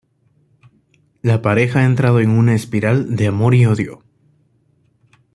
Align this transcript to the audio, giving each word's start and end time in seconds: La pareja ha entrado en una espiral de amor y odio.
La 1.21 1.43
pareja 1.43 1.81
ha 1.81 1.85
entrado 1.85 2.21
en 2.21 2.31
una 2.31 2.55
espiral 2.55 3.15
de 3.15 3.27
amor 3.27 3.53
y 3.53 3.67
odio. 3.67 4.01